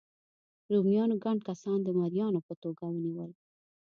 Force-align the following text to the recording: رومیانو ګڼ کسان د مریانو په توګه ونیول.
رومیانو 0.73 1.15
ګڼ 1.23 1.37
کسان 1.47 1.77
د 1.83 1.87
مریانو 1.99 2.39
په 2.47 2.53
توګه 2.63 2.83
ونیول. 2.87 3.31